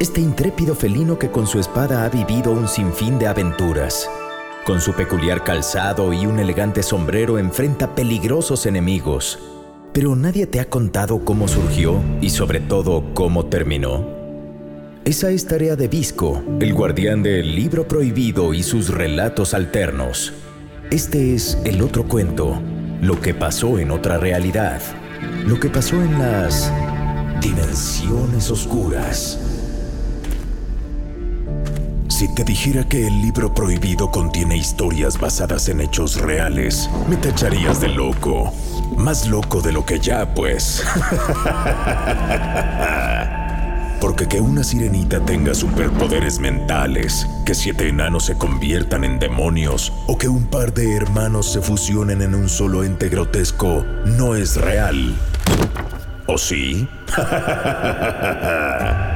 [0.00, 4.10] Este intrépido felino que con su espada ha vivido un sinfín de aventuras.
[4.66, 9.38] Con su peculiar calzado y un elegante sombrero enfrenta peligrosos enemigos.
[9.92, 14.04] Pero nadie te ha contado cómo surgió y sobre todo cómo terminó.
[15.04, 20.32] Esa es tarea de Visco, el guardián del libro prohibido y sus relatos alternos.
[20.90, 22.60] Este es el otro cuento,
[23.00, 24.82] lo que pasó en otra realidad,
[25.46, 26.72] lo que pasó en las
[27.40, 29.53] dimensiones oscuras.
[32.24, 37.82] Si te dijera que el libro prohibido contiene historias basadas en hechos reales, me tacharías
[37.82, 38.50] de loco.
[38.96, 40.80] Más loco de lo que ya, pues.
[44.00, 50.16] Porque que una sirenita tenga superpoderes mentales, que siete enanos se conviertan en demonios o
[50.16, 55.14] que un par de hermanos se fusionen en un solo ente grotesco no es real.
[56.24, 56.88] ¿O sí?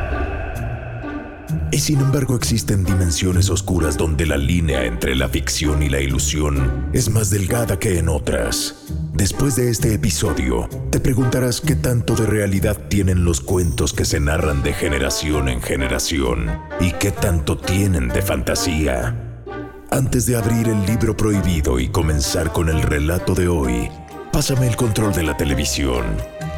[1.71, 6.89] Y sin embargo existen dimensiones oscuras donde la línea entre la ficción y la ilusión
[6.95, 8.87] es más delgada que en otras.
[9.13, 14.19] Después de este episodio, te preguntarás qué tanto de realidad tienen los cuentos que se
[14.19, 16.49] narran de generación en generación
[16.81, 19.45] y qué tanto tienen de fantasía.
[19.91, 23.91] Antes de abrir el libro prohibido y comenzar con el relato de hoy,
[24.33, 26.05] pásame el control de la televisión.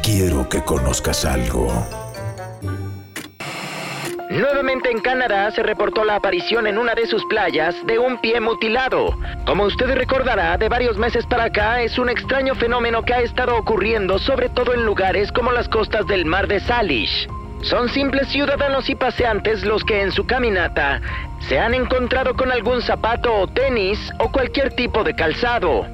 [0.03, 2.00] Quiero que conozcas algo.
[4.31, 8.39] Nuevamente en Canadá se reportó la aparición en una de sus playas de un pie
[8.39, 9.17] mutilado.
[9.45, 13.57] Como usted recordará, de varios meses para acá es un extraño fenómeno que ha estado
[13.57, 17.27] ocurriendo sobre todo en lugares como las costas del mar de Salish.
[17.63, 21.01] Son simples ciudadanos y paseantes los que en su caminata
[21.49, 25.85] se han encontrado con algún zapato o tenis o cualquier tipo de calzado.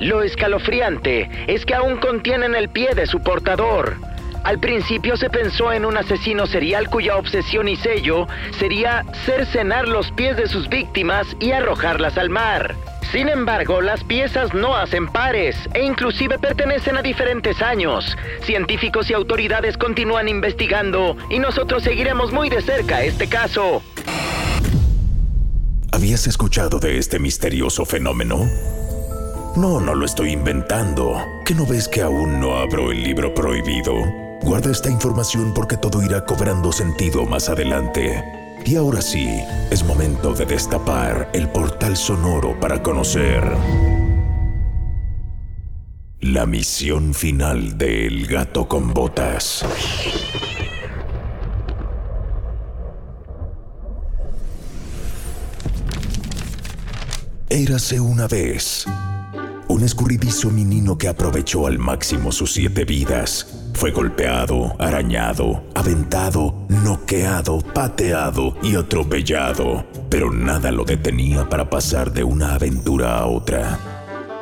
[0.00, 4.13] Lo escalofriante es que aún contienen el pie de su portador.
[4.44, 8.26] Al principio se pensó en un asesino serial cuya obsesión y sello
[8.58, 12.76] sería cercenar los pies de sus víctimas y arrojarlas al mar.
[13.10, 18.18] Sin embargo, las piezas no hacen pares e inclusive pertenecen a diferentes años.
[18.42, 23.82] Científicos y autoridades continúan investigando y nosotros seguiremos muy de cerca este caso.
[25.90, 28.50] ¿Habías escuchado de este misterioso fenómeno?
[29.56, 31.16] No, no lo estoy inventando.
[31.46, 34.23] ¿Que no ves que aún no abro el libro prohibido?
[34.44, 38.22] Guarda esta información porque todo irá cobrando sentido más adelante.
[38.66, 39.26] Y ahora sí,
[39.70, 43.42] es momento de destapar el portal sonoro para conocer
[46.20, 49.64] la misión final del gato con botas.
[57.48, 58.84] Érase una vez
[59.74, 67.58] un escurridizo menino que aprovechó al máximo sus siete vidas fue golpeado, arañado, aventado, noqueado,
[67.58, 73.80] pateado y atropellado, pero nada lo detenía para pasar de una aventura a otra.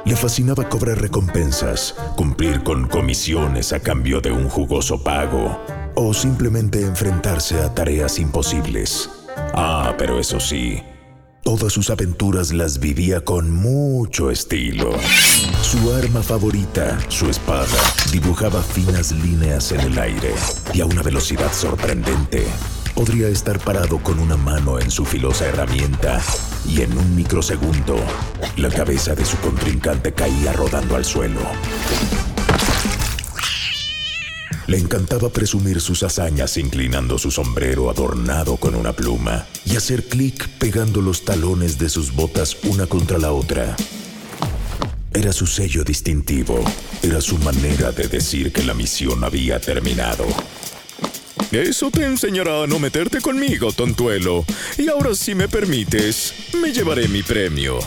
[0.04, 5.58] Le fascinaba cobrar recompensas, cumplir con comisiones a cambio de un jugoso pago
[5.94, 9.08] o simplemente enfrentarse a tareas imposibles.
[9.54, 10.82] Ah, pero eso sí,
[11.42, 14.92] Todas sus aventuras las vivía con mucho estilo.
[15.60, 17.66] Su arma favorita, su espada,
[18.12, 20.32] dibujaba finas líneas en el aire
[20.72, 22.46] y a una velocidad sorprendente.
[22.94, 26.22] Podría estar parado con una mano en su filosa herramienta
[26.64, 27.96] y en un microsegundo
[28.56, 31.40] la cabeza de su contrincante caía rodando al suelo.
[34.66, 40.48] Le encantaba presumir sus hazañas inclinando su sombrero adornado con una pluma y hacer clic
[40.58, 43.76] pegando los talones de sus botas una contra la otra.
[45.12, 46.64] Era su sello distintivo,
[47.02, 50.24] era su manera de decir que la misión había terminado.
[51.50, 54.46] Eso te enseñará a no meterte conmigo, tontuelo.
[54.78, 57.78] Y ahora si me permites, me llevaré mi premio.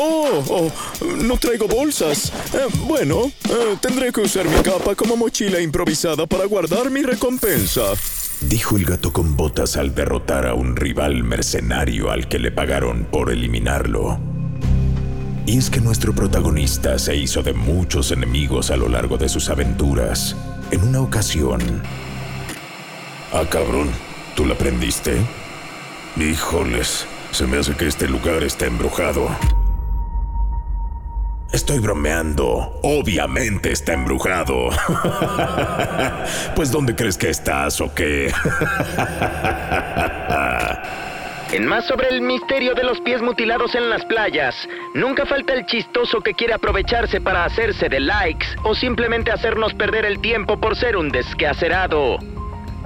[0.00, 0.72] Oh, oh,
[1.24, 2.32] no traigo bolsas.
[2.54, 7.82] Eh, bueno, eh, tendré que usar mi capa como mochila improvisada para guardar mi recompensa.
[8.40, 13.08] Dijo el gato con botas al derrotar a un rival mercenario al que le pagaron
[13.10, 14.20] por eliminarlo.
[15.46, 19.48] Y es que nuestro protagonista se hizo de muchos enemigos a lo largo de sus
[19.48, 20.36] aventuras.
[20.70, 21.60] En una ocasión...
[23.32, 23.90] Ah, cabrón,
[24.36, 25.16] ¿tú la prendiste?
[26.16, 29.28] Híjoles, se me hace que este lugar está embrujado.
[31.52, 32.78] Estoy bromeando.
[32.82, 34.68] Obviamente está embrujado.
[36.54, 38.32] pues ¿dónde crees que estás o qué?
[41.50, 44.54] En más sobre el misterio de los pies mutilados en las playas,
[44.92, 50.04] nunca falta el chistoso que quiere aprovecharse para hacerse de likes o simplemente hacernos perder
[50.04, 52.18] el tiempo por ser un desquacerado.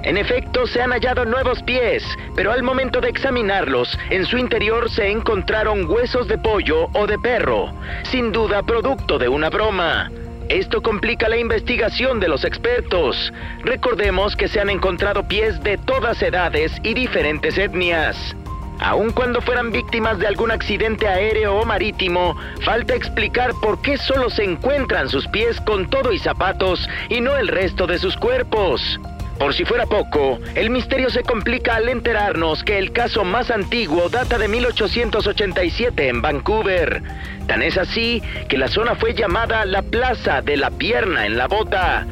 [0.03, 2.03] En efecto, se han hallado nuevos pies,
[2.35, 7.17] pero al momento de examinarlos, en su interior se encontraron huesos de pollo o de
[7.19, 7.73] perro,
[8.03, 10.11] sin duda producto de una broma.
[10.49, 13.31] Esto complica la investigación de los expertos.
[13.63, 18.35] Recordemos que se han encontrado pies de todas edades y diferentes etnias.
[18.81, 22.35] Aun cuando fueran víctimas de algún accidente aéreo o marítimo,
[22.65, 27.37] falta explicar por qué solo se encuentran sus pies con todo y zapatos y no
[27.37, 28.99] el resto de sus cuerpos.
[29.37, 34.09] Por si fuera poco, el misterio se complica al enterarnos que el caso más antiguo
[34.09, 37.01] data de 1887 en Vancouver.
[37.47, 41.47] Tan es así que la zona fue llamada la Plaza de la Pierna en la
[41.47, 42.05] Bota.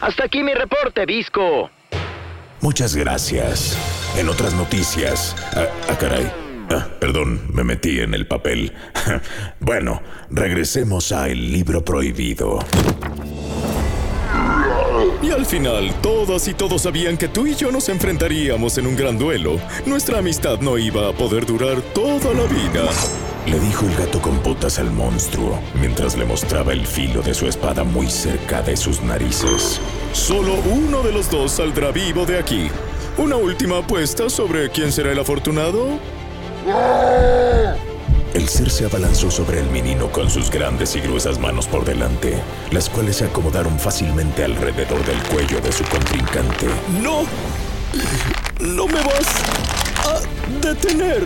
[0.00, 1.70] Hasta aquí mi reporte, Visco.
[2.60, 3.76] Muchas gracias.
[4.16, 5.36] En otras noticias...
[5.54, 6.30] Ah, ah, caray.
[6.70, 8.72] Ah, perdón, me metí en el papel.
[9.60, 12.60] bueno, regresemos a El libro prohibido.
[15.22, 18.96] Y al final, todas y todos sabían que tú y yo nos enfrentaríamos en un
[18.96, 19.58] gran duelo.
[19.84, 22.88] Nuestra amistad no iba a poder durar toda la vida.
[23.46, 27.46] Le dijo el gato con botas al monstruo, mientras le mostraba el filo de su
[27.46, 29.78] espada muy cerca de sus narices.
[30.14, 32.70] Solo uno de los dos saldrá vivo de aquí.
[33.18, 35.98] ¿Una última apuesta sobre quién será el afortunado?
[38.34, 42.40] El ser se abalanzó sobre el menino con sus grandes y gruesas manos por delante,
[42.70, 46.66] las cuales se acomodaron fácilmente alrededor del cuello de su contrincante.
[47.02, 47.24] ¡No!
[48.60, 49.26] ¡No me vas
[50.06, 50.20] a
[50.64, 51.24] detener!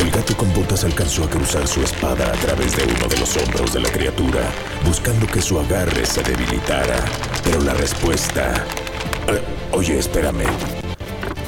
[0.00, 3.36] El gato con botas alcanzó a cruzar su espada a través de uno de los
[3.36, 4.40] hombros de la criatura,
[4.84, 7.04] buscando que su agarre se debilitara.
[7.44, 8.64] Pero la respuesta...
[9.28, 9.40] Eh,
[9.70, 10.44] oye, espérame.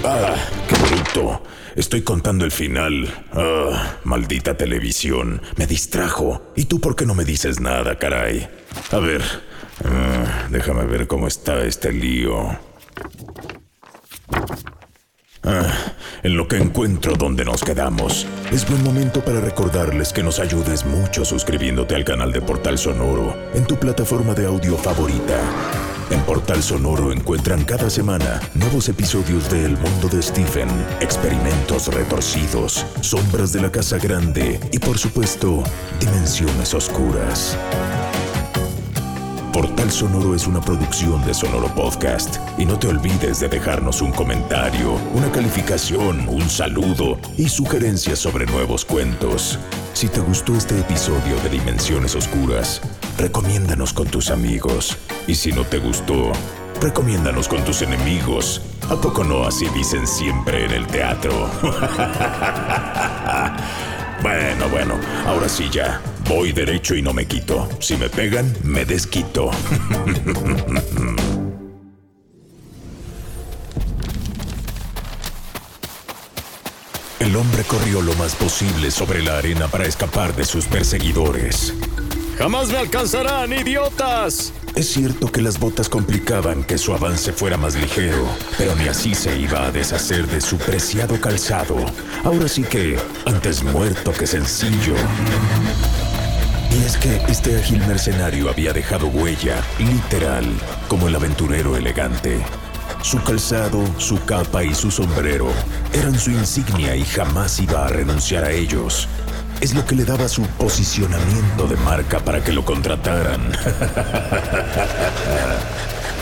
[0.09, 0.37] ¡Ah!
[0.69, 1.43] ¡Qué bruto!
[1.75, 3.13] Estoy contando el final.
[3.33, 5.43] Ah, maldita televisión.
[5.57, 6.53] Me distrajo.
[6.55, 8.49] ¿Y tú por qué no me dices nada, caray?
[8.93, 9.23] A ver.
[9.85, 12.57] Ah, déjame ver cómo está este lío.
[15.43, 15.75] Ah,
[16.23, 20.87] en lo que encuentro donde nos quedamos, es buen momento para recordarles que nos ayudes
[20.87, 25.41] mucho suscribiéndote al canal de Portal Sonoro en tu plataforma de audio favorita.
[26.11, 30.69] En Portal Sonoro encuentran cada semana nuevos episodios de El Mundo de Stephen,
[31.01, 35.65] experimentos retorcidos, sombras de la Casa Grande y por supuesto,
[35.99, 37.59] dimensiones oscuras.
[39.53, 44.13] Portal Sonoro es una producción de Sonoro Podcast y no te olvides de dejarnos un
[44.13, 49.59] comentario, una calificación, un saludo y sugerencias sobre nuevos cuentos.
[49.93, 52.81] Si te gustó este episodio de Dimensiones Oscuras,
[53.19, 54.97] recomiéndanos con tus amigos.
[55.27, 56.33] Y si no te gustó,
[56.81, 58.63] recomiéndanos con tus enemigos.
[58.89, 61.33] ¿A poco no así dicen siempre en el teatro?
[64.23, 64.95] bueno, bueno,
[65.27, 66.01] ahora sí ya.
[66.29, 67.69] Voy derecho y no me quito.
[67.81, 69.51] Si me pegan, me desquito.
[77.19, 81.75] El hombre corrió lo más posible sobre la arena para escapar de sus perseguidores.
[82.39, 84.53] ¡Jamás me alcanzarán, idiotas!
[84.75, 88.29] Es cierto que las botas complicaban que su avance fuera más ligero,
[88.59, 91.77] pero ni así se iba a deshacer de su preciado calzado.
[92.25, 94.95] Ahora sí que, antes muerto que sencillo.
[96.71, 100.45] Y es que este ágil mercenario había dejado huella, literal,
[100.89, 102.39] como el aventurero elegante.
[103.03, 105.49] Su calzado, su capa y su sombrero
[105.95, 109.09] eran su insignia y jamás iba a renunciar a ellos.
[109.61, 113.41] Es lo que le daba su posicionamiento de marca para que lo contrataran.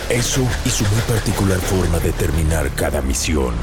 [0.08, 3.54] Eso y su muy particular forma de terminar cada misión.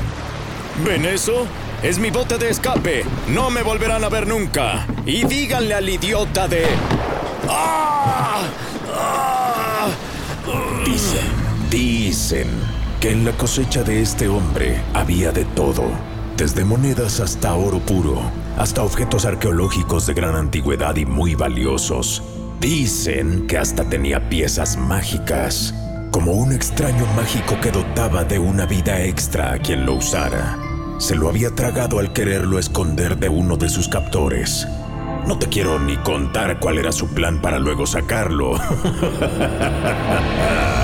[0.86, 1.46] ¿Ven eso?
[1.84, 3.06] Es mi bote de escape.
[3.28, 4.88] No me volverán a ver nunca.
[5.06, 6.66] Y díganle al idiota de...
[7.48, 8.42] ¡Ah!
[8.94, 9.88] ¡Ah!
[10.84, 11.22] Dicen,
[11.70, 12.48] dicen
[13.00, 15.84] que en la cosecha de este hombre había de todo,
[16.38, 18.22] desde monedas hasta oro puro,
[18.58, 22.24] hasta objetos arqueológicos de gran antigüedad y muy valiosos.
[22.60, 25.74] Dicen que hasta tenía piezas mágicas,
[26.12, 30.58] como un extraño mágico que dotaba de una vida extra a quien lo usara.
[31.00, 34.68] Se lo había tragado al quererlo esconder de uno de sus captores.
[35.26, 38.56] No te quiero ni contar cuál era su plan para luego sacarlo.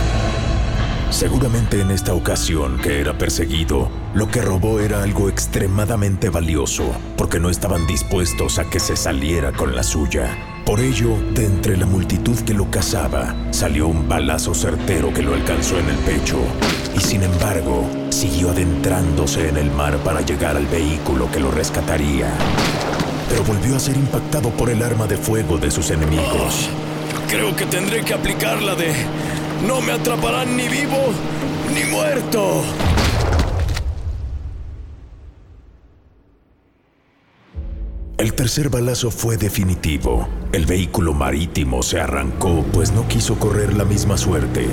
[1.09, 7.39] Seguramente en esta ocasión que era perseguido, lo que robó era algo extremadamente valioso, porque
[7.39, 10.37] no estaban dispuestos a que se saliera con la suya.
[10.65, 15.33] Por ello, de entre la multitud que lo cazaba, salió un balazo certero que lo
[15.33, 16.37] alcanzó en el pecho,
[16.93, 22.33] y sin embargo, siguió adentrándose en el mar para llegar al vehículo que lo rescataría.
[23.29, 26.69] Pero volvió a ser impactado por el arma de fuego de sus enemigos.
[27.29, 28.93] Creo que tendré que aplicarla de...
[29.65, 31.13] No me atraparán ni vivo
[31.73, 32.63] ni muerto.
[38.17, 40.27] El tercer balazo fue definitivo.
[40.51, 44.67] El vehículo marítimo se arrancó pues no quiso correr la misma suerte.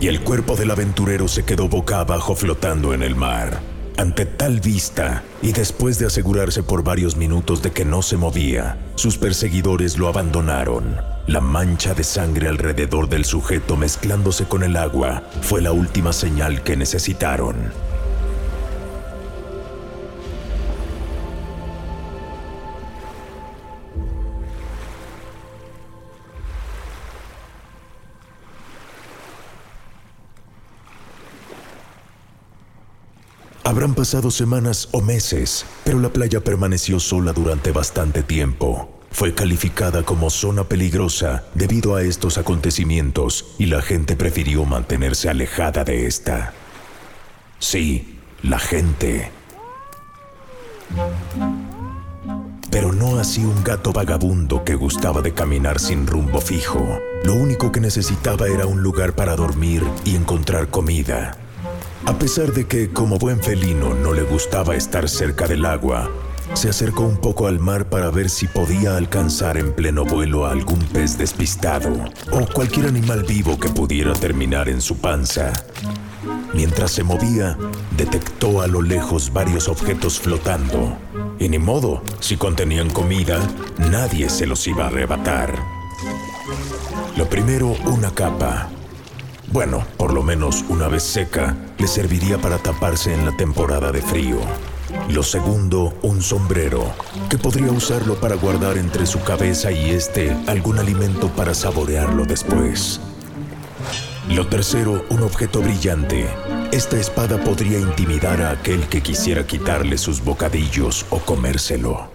[0.00, 3.60] Y el cuerpo del aventurero se quedó boca abajo flotando en el mar.
[3.96, 8.78] Ante tal vista, y después de asegurarse por varios minutos de que no se movía,
[8.96, 11.13] sus perseguidores lo abandonaron.
[11.26, 16.62] La mancha de sangre alrededor del sujeto mezclándose con el agua fue la última señal
[16.62, 17.72] que necesitaron.
[33.66, 38.93] Habrán pasado semanas o meses, pero la playa permaneció sola durante bastante tiempo.
[39.14, 45.84] Fue calificada como zona peligrosa debido a estos acontecimientos y la gente prefirió mantenerse alejada
[45.84, 46.52] de esta.
[47.60, 49.30] Sí, la gente.
[52.72, 56.98] Pero no así un gato vagabundo que gustaba de caminar sin rumbo fijo.
[57.22, 61.38] Lo único que necesitaba era un lugar para dormir y encontrar comida.
[62.04, 66.10] A pesar de que, como buen felino, no le gustaba estar cerca del agua,
[66.52, 70.52] se acercó un poco al mar para ver si podía alcanzar en pleno vuelo a
[70.52, 71.90] algún pez despistado
[72.30, 75.52] o cualquier animal vivo que pudiera terminar en su panza.
[76.52, 77.58] Mientras se movía,
[77.96, 80.96] detectó a lo lejos varios objetos flotando.
[81.38, 83.40] Y ni modo, si contenían comida,
[83.90, 85.54] nadie se los iba a arrebatar.
[87.16, 88.68] Lo primero, una capa.
[89.52, 94.02] Bueno, por lo menos una vez seca, le serviría para taparse en la temporada de
[94.02, 94.38] frío.
[95.08, 96.92] Lo segundo, un sombrero,
[97.28, 103.00] que podría usarlo para guardar entre su cabeza y este algún alimento para saborearlo después.
[104.28, 106.26] Lo tercero, un objeto brillante.
[106.72, 112.08] Esta espada podría intimidar a aquel que quisiera quitarle sus bocadillos o comérselo.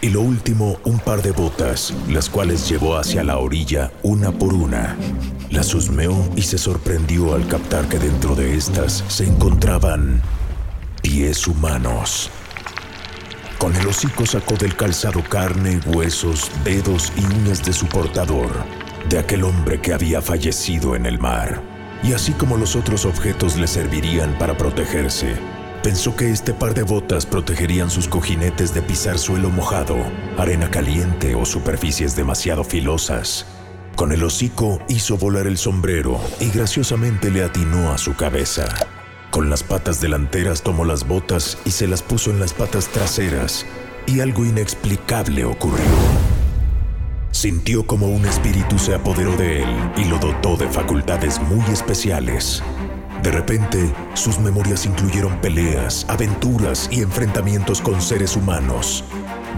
[0.00, 4.52] Y lo último, un par de botas, las cuales llevó hacia la orilla una por
[4.52, 4.96] una.
[5.50, 10.20] Las husmeó y se sorprendió al captar que dentro de estas se encontraban
[11.46, 12.30] humanos.
[13.58, 18.52] Con el hocico sacó del calzado carne, huesos, dedos y uñas de su portador,
[19.08, 21.60] de aquel hombre que había fallecido en el mar.
[22.04, 25.34] Y así como los otros objetos le servirían para protegerse,
[25.82, 29.96] pensó que este par de botas protegerían sus cojinetes de pisar suelo mojado,
[30.36, 33.44] arena caliente o superficies demasiado filosas.
[33.96, 38.87] Con el hocico hizo volar el sombrero y graciosamente le atinó a su cabeza.
[39.30, 43.66] Con las patas delanteras tomó las botas y se las puso en las patas traseras,
[44.06, 45.84] y algo inexplicable ocurrió.
[47.30, 52.62] Sintió como un espíritu se apoderó de él y lo dotó de facultades muy especiales.
[53.22, 59.04] De repente, sus memorias incluyeron peleas, aventuras y enfrentamientos con seres humanos.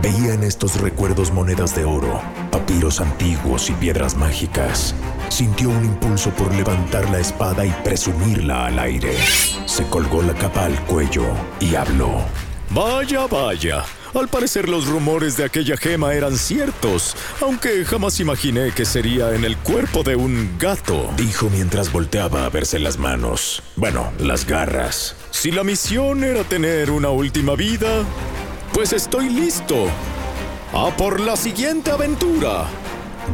[0.03, 4.95] Veía en estos recuerdos monedas de oro, papiros antiguos y piedras mágicas.
[5.31, 9.17] Sintió un impulso por levantar la espada y presumirla al aire.
[9.65, 11.25] Se colgó la capa al cuello
[11.61, 12.25] y habló.
[12.71, 13.85] Vaya, vaya.
[14.13, 19.45] Al parecer los rumores de aquella gema eran ciertos, aunque jamás imaginé que sería en
[19.45, 21.11] el cuerpo de un gato.
[21.17, 23.63] Dijo mientras volteaba a verse las manos.
[23.77, 25.15] Bueno, las garras.
[25.31, 28.05] Si la misión era tener una última vida,
[28.73, 29.87] pues estoy listo.
[30.73, 32.67] A por la siguiente aventura.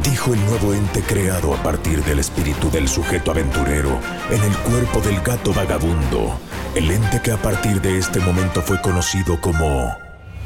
[0.03, 3.99] Dijo el nuevo ente creado a partir del espíritu del sujeto aventurero
[4.29, 6.39] en el cuerpo del gato vagabundo.
[6.75, 9.95] El ente que a partir de este momento fue conocido como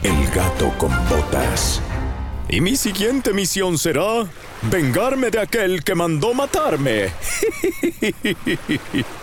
[0.03, 1.81] el gato con botas.
[2.48, 4.25] Y mi siguiente misión será
[4.63, 7.12] vengarme de aquel que mandó matarme.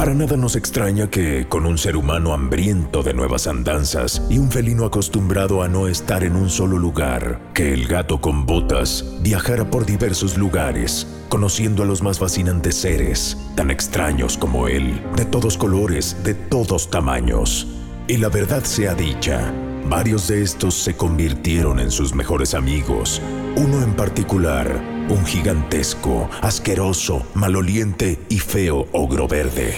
[0.00, 4.50] Para nada nos extraña que, con un ser humano hambriento de nuevas andanzas y un
[4.50, 9.68] felino acostumbrado a no estar en un solo lugar, que el gato con botas viajara
[9.68, 15.58] por diversos lugares, conociendo a los más fascinantes seres, tan extraños como él, de todos
[15.58, 17.66] colores, de todos tamaños.
[18.08, 19.52] Y la verdad sea dicha,
[19.86, 23.20] varios de estos se convirtieron en sus mejores amigos,
[23.54, 24.80] uno en particular,
[25.10, 29.76] un gigantesco, asqueroso, maloliente y feo ogro verde.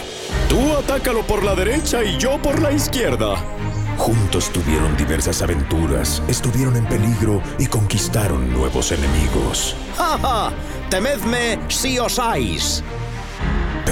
[0.49, 3.37] Tú atácalo por la derecha y yo por la izquierda.
[3.99, 9.77] Juntos tuvieron diversas aventuras, estuvieron en peligro y conquistaron nuevos enemigos.
[9.97, 10.53] ¡Ja, ja!
[10.91, 12.83] Temedme si osáis.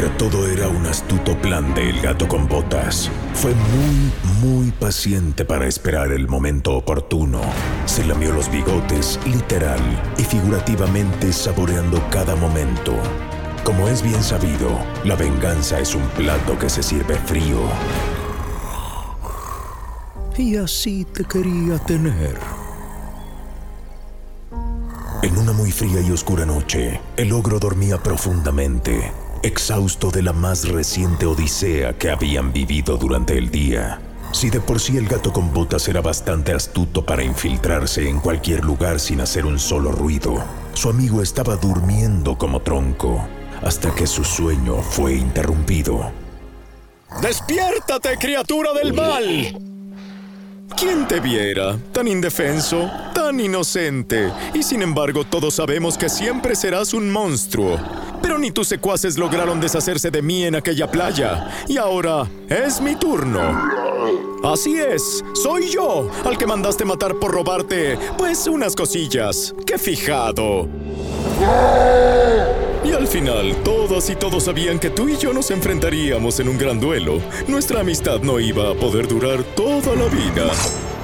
[0.01, 3.11] Pero todo era un astuto plan del gato con botas.
[3.35, 7.43] Fue muy, muy paciente para esperar el momento oportuno.
[7.85, 9.79] Se lamió los bigotes, literal
[10.17, 12.95] y figurativamente saboreando cada momento.
[13.63, 14.71] Como es bien sabido,
[15.05, 17.61] la venganza es un plato que se sirve frío.
[20.35, 22.39] Y así te quería tener.
[25.23, 30.69] En una muy fría y oscura noche, el ogro dormía profundamente exhausto de la más
[30.69, 34.01] reciente odisea que habían vivido durante el día.
[34.33, 38.65] Si de por sí el gato con botas era bastante astuto para infiltrarse en cualquier
[38.65, 43.27] lugar sin hacer un solo ruido, su amigo estaba durmiendo como tronco,
[43.63, 46.13] hasta que su sueño fue interrumpido.
[47.21, 49.70] ¡Despiértate, criatura del mal!
[50.77, 51.77] ¿Quién te viera?
[51.93, 54.33] Tan indefenso, tan inocente.
[54.55, 57.79] Y sin embargo, todos sabemos que siempre serás un monstruo.
[58.23, 61.51] Pero ni tus secuaces lograron deshacerse de mí en aquella playa.
[61.69, 63.41] Y ahora es mi turno.
[64.43, 69.55] Así es, soy yo al que mandaste matar por robarte, pues, unas cosillas.
[69.67, 70.69] ¡Qué fijado!
[72.83, 76.57] Y al final, todas y todos sabían que tú y yo nos enfrentaríamos en un
[76.57, 77.21] gran duelo.
[77.47, 80.51] Nuestra amistad no iba a poder durar toda la vida.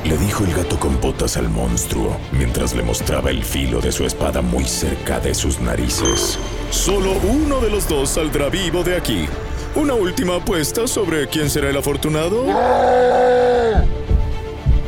[0.03, 4.07] Le dijo el gato con botas al monstruo, mientras le mostraba el filo de su
[4.07, 6.39] espada muy cerca de sus narices.
[6.71, 9.27] Solo uno de los dos saldrá vivo de aquí.
[9.75, 12.47] ¿Una última apuesta sobre quién será el afortunado?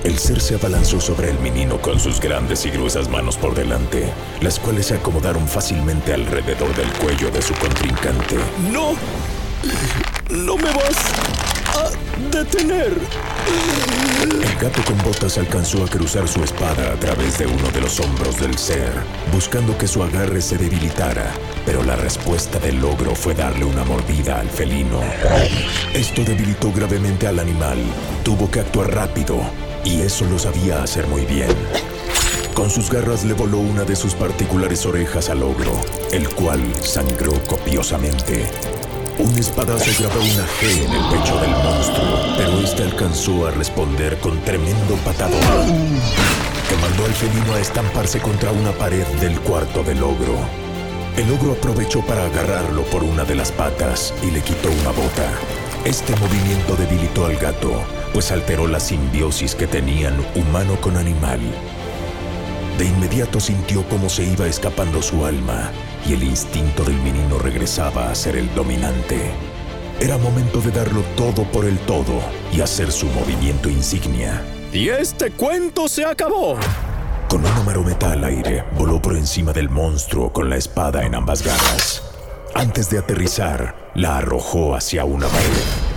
[0.09, 4.11] El ser se abalanzó sobre el menino con sus grandes y gruesas manos por delante,
[4.41, 8.37] las cuales se acomodaron fácilmente alrededor del cuello de su contrincante.
[8.73, 8.95] ¡No!
[10.31, 10.97] ¡No me vas
[11.77, 11.91] a
[12.35, 12.97] detener!
[14.33, 18.01] El gato con botas alcanzó a cruzar su espada a través de uno de los
[18.01, 18.91] hombros del ser,
[19.31, 21.35] buscando que su agarre se debilitara,
[21.67, 25.03] pero la respuesta del logro fue darle una mordida al felino.
[25.93, 27.77] Esto debilitó gravemente al animal.
[28.25, 29.43] Tuvo que actuar rápido,
[29.85, 31.55] y eso lo sabía hacer muy bien.
[32.55, 35.81] Con sus garras le voló una de sus particulares orejas al ogro,
[36.13, 38.51] el cual sangró copiosamente.
[39.19, 44.19] Un espadazo grabó una G en el pecho del monstruo, pero este alcanzó a responder
[44.19, 45.41] con tremendo patadón,
[46.69, 50.39] que mandó al felino a estamparse contra una pared del cuarto del ogro.
[51.17, 55.33] El ogro aprovechó para agarrarlo por una de las patas y le quitó una bota.
[55.85, 61.41] Este movimiento debilitó al gato, pues alteró la simbiosis que tenían humano con animal.
[62.79, 65.71] De inmediato sintió cómo se iba escapando su alma
[66.07, 69.19] y el instinto del menino regresaba a ser el dominante.
[70.01, 72.21] Era momento de darlo todo por el todo
[72.53, 74.43] y hacer su movimiento insignia.
[74.73, 76.57] Y este cuento se acabó.
[77.29, 81.43] Con una marometa al aire, voló por encima del monstruo con la espada en ambas
[81.43, 82.03] garras.
[82.55, 85.88] Antes de aterrizar, la arrojó hacia una pared.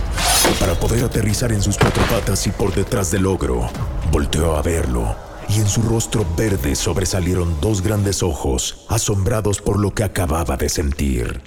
[0.58, 3.68] Para poder aterrizar en sus cuatro patas y por detrás del ogro,
[4.10, 5.14] volteó a verlo
[5.48, 10.68] y en su rostro verde sobresalieron dos grandes ojos, asombrados por lo que acababa de
[10.68, 11.42] sentir.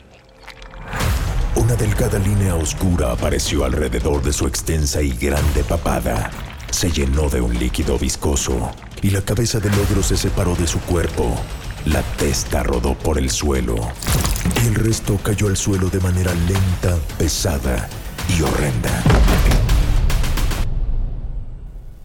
[1.56, 6.30] Una delgada línea oscura apareció alrededor de su extensa y grande papada.
[6.70, 10.80] se llenó de un líquido viscoso y la cabeza del ogro se separó de su
[10.82, 11.34] cuerpo.
[11.86, 13.76] La testa rodó por el suelo
[14.62, 17.88] y el resto cayó al suelo de manera lenta, pesada
[18.30, 19.04] y horrenda.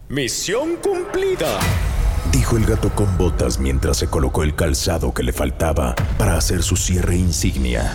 [0.09, 1.59] Misión cumplida.
[2.31, 6.63] Dijo el gato con botas mientras se colocó el calzado que le faltaba para hacer
[6.63, 7.93] su cierre insignia.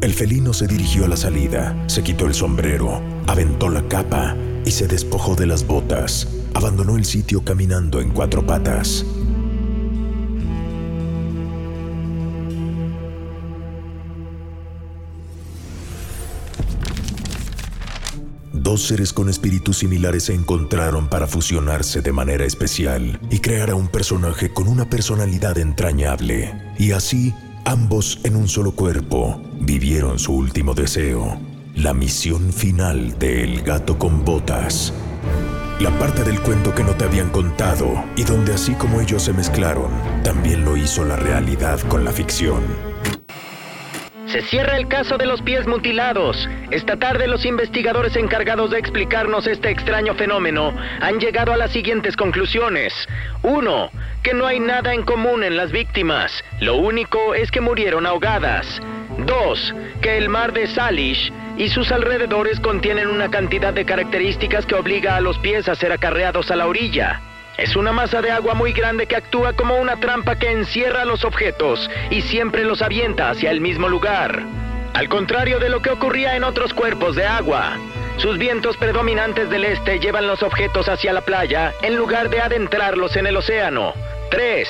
[0.00, 4.70] El felino se dirigió a la salida, se quitó el sombrero, aventó la capa y
[4.70, 6.28] se despojó de las botas.
[6.52, 9.06] Abandonó el sitio caminando en cuatro patas.
[18.74, 23.76] Dos seres con espíritus similares se encontraron para fusionarse de manera especial y crear a
[23.76, 26.52] un personaje con una personalidad entrañable.
[26.76, 27.32] Y así,
[27.64, 31.38] ambos en un solo cuerpo vivieron su último deseo,
[31.76, 34.92] la misión final de El gato con botas.
[35.78, 39.32] La parte del cuento que no te habían contado y donde así como ellos se
[39.32, 39.92] mezclaron,
[40.24, 42.93] también lo hizo la realidad con la ficción.
[44.34, 46.48] Se cierra el caso de los pies mutilados.
[46.72, 52.16] Esta tarde los investigadores encargados de explicarnos este extraño fenómeno han llegado a las siguientes
[52.16, 52.92] conclusiones.
[53.44, 53.90] 1.
[54.24, 56.42] Que no hay nada en común en las víctimas.
[56.58, 58.82] Lo único es que murieron ahogadas.
[59.18, 59.74] 2.
[60.02, 65.14] Que el mar de Salish y sus alrededores contienen una cantidad de características que obliga
[65.14, 67.20] a los pies a ser acarreados a la orilla.
[67.64, 71.24] Es una masa de agua muy grande que actúa como una trampa que encierra los
[71.24, 74.42] objetos y siempre los avienta hacia el mismo lugar.
[74.92, 77.78] Al contrario de lo que ocurría en otros cuerpos de agua,
[78.18, 83.16] sus vientos predominantes del este llevan los objetos hacia la playa en lugar de adentrarlos
[83.16, 83.94] en el océano.
[84.30, 84.68] 3.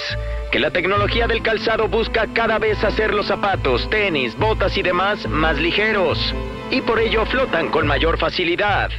[0.53, 5.27] Que la tecnología del calzado busca cada vez hacer los zapatos, tenis, botas y demás
[5.27, 6.33] más ligeros,
[6.71, 8.93] y por ello flotan con mayor facilidad.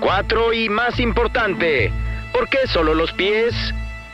[0.00, 0.52] 4.
[0.52, 1.90] Y más importante,
[2.38, 3.52] ¿Por qué solo los pies?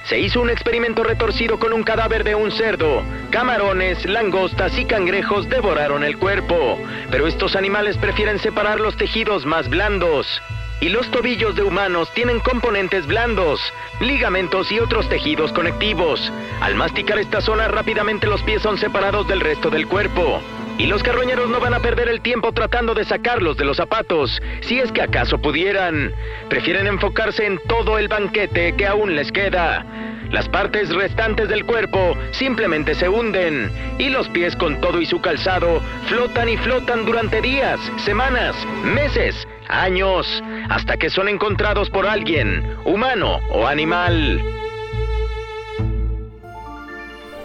[0.04, 3.02] Se hizo un experimento retorcido con un cadáver de un cerdo.
[3.28, 6.78] Camarones, langostas y cangrejos devoraron el cuerpo,
[7.10, 10.40] pero estos animales prefieren separar los tejidos más blandos.
[10.80, 13.60] Y los tobillos de humanos tienen componentes blandos,
[14.00, 16.32] ligamentos y otros tejidos conectivos.
[16.62, 20.40] Al masticar esta zona rápidamente los pies son separados del resto del cuerpo.
[20.78, 24.42] Y los carroñeros no van a perder el tiempo tratando de sacarlos de los zapatos,
[24.62, 26.12] si es que acaso pudieran.
[26.48, 29.86] Prefieren enfocarse en todo el banquete que aún les queda.
[30.30, 35.20] Las partes restantes del cuerpo simplemente se hunden y los pies con todo y su
[35.20, 42.76] calzado flotan y flotan durante días, semanas, meses, años, hasta que son encontrados por alguien,
[42.84, 44.63] humano o animal.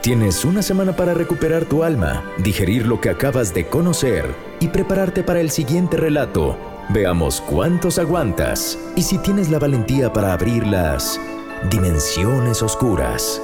[0.01, 5.23] Tienes una semana para recuperar tu alma, digerir lo que acabas de conocer y prepararte
[5.23, 6.57] para el siguiente relato.
[6.87, 11.19] Veamos cuántos aguantas y si tienes la valentía para abrir las
[11.69, 13.41] dimensiones oscuras.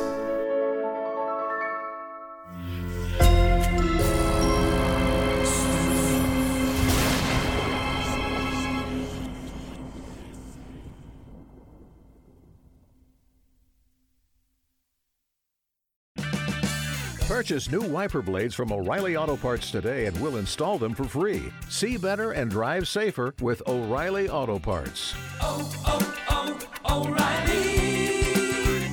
[17.45, 21.43] Purchase new wiper blades from O'Reilly Auto Parts today and we'll install them for free.
[21.69, 25.13] See better and drive safer with O'Reilly Auto Parts.
[25.41, 28.89] oh, oh, oh O'Reilly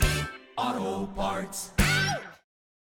[0.59, 1.71] Auto Parts.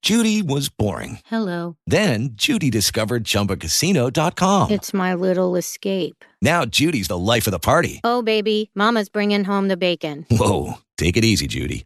[0.02, 1.20] Judy was boring.
[1.26, 1.76] Hello.
[1.86, 4.72] Then Judy discovered ChumbaCasino.com.
[4.72, 6.24] It's my little escape.
[6.42, 8.00] Now Judy's the life of the party.
[8.06, 10.26] Oh, baby, Mama's bringing home the bacon.
[10.32, 11.86] Whoa, take it easy, Judy.